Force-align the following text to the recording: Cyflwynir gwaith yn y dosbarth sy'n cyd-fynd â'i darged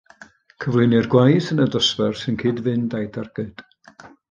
Cyflwynir 0.63 1.09
gwaith 1.15 1.51
yn 1.55 1.61
y 1.67 1.67
dosbarth 1.75 2.23
sy'n 2.23 2.41
cyd-fynd 2.45 2.99
â'i 3.01 3.13
darged 3.21 3.65